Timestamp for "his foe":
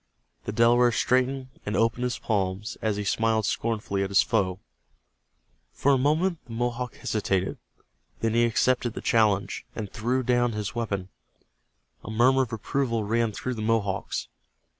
4.09-4.59